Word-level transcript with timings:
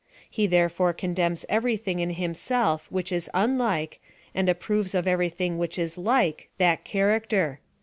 He 0.27 0.47
therefore 0.47 0.93
condemns 0.93 1.45
every 1.47 1.77
thing 1.77 1.99
in 1.99 2.09
himself 2.15 2.87
which 2.91 3.11
is 3.11 3.29
unlike, 3.35 4.01
and 4.33 4.49
approves 4.49 4.95
of 4.95 5.05
every 5.07 5.29
thing 5.29 5.59
which 5.59 5.77
is 5.77 5.95
like 5.95 6.49
that 6.57 6.83
character. 6.83 7.59